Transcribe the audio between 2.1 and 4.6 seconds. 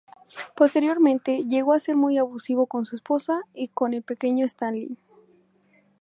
abusivo con su esposa y con el pequeño